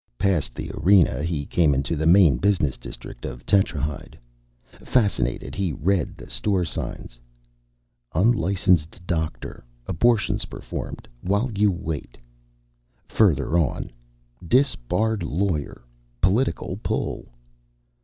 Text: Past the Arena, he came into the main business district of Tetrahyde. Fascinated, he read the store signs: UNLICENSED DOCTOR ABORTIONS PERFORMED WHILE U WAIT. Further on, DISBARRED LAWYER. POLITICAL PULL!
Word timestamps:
Past 0.17 0.55
the 0.55 0.71
Arena, 0.71 1.21
he 1.21 1.45
came 1.45 1.75
into 1.75 1.95
the 1.95 2.07
main 2.07 2.37
business 2.37 2.75
district 2.75 3.23
of 3.23 3.45
Tetrahyde. 3.45 4.17
Fascinated, 4.71 5.53
he 5.53 5.73
read 5.73 6.17
the 6.17 6.27
store 6.27 6.65
signs: 6.65 7.19
UNLICENSED 8.15 8.99
DOCTOR 9.05 9.63
ABORTIONS 9.85 10.45
PERFORMED 10.45 11.07
WHILE 11.21 11.51
U 11.53 11.71
WAIT. 11.71 12.17
Further 13.09 13.55
on, 13.59 13.91
DISBARRED 14.47 15.21
LAWYER. 15.21 15.83
POLITICAL 16.19 16.79
PULL! 16.81 17.27